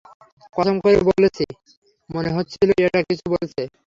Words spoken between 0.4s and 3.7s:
কসম করে বলছি, মনে হচ্ছিল ওটা কিছু বলছে।